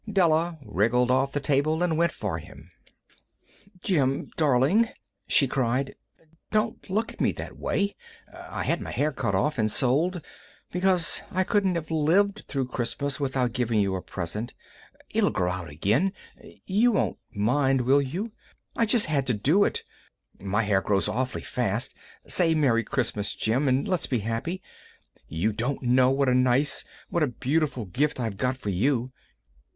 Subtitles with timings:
[0.11, 2.71] Della wriggled off the table and went for him.
[3.83, 4.89] "Jim, darling,"
[5.27, 5.93] she cried,
[6.49, 7.95] "don't look at me that way.
[8.35, 10.25] I had my hair cut off and sold
[10.71, 14.55] because I couldn't have lived through Christmas without giving you a present.
[15.11, 18.31] It'll grow out again—you won't mind, will you?
[18.75, 19.83] I just had to do it.
[20.41, 21.93] My hair grows awfully fast.
[22.25, 24.63] Say 'Merry Christmas!' Jim, and let's be happy.
[25.27, 29.11] You don't know what a nice—what a beautiful, nice gift I've got for you."